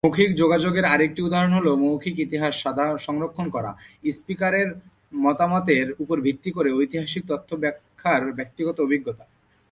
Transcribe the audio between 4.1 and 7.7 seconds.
স্পিকারের মতামতের উপর ভিত্তি করে ঐতিহাসিক তথ্য